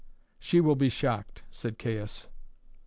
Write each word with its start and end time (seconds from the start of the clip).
"She 0.39 0.61
will 0.61 0.75
be 0.75 0.89
shocked," 0.89 1.43
said 1.51 1.77
Caius. 1.77 2.27